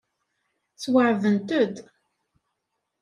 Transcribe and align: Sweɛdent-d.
Sweɛdent-d. 0.81 1.75